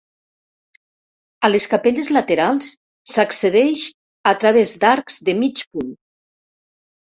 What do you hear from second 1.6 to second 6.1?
capelles laterals, s'accedeix a través d'arcs de mig punt.